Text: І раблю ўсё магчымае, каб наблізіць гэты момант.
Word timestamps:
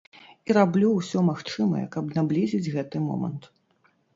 І 0.51 0.55
раблю 0.57 0.87
ўсё 0.93 1.21
магчымае, 1.27 1.83
каб 1.97 2.05
наблізіць 2.17 2.71
гэты 2.77 3.05
момант. 3.09 3.43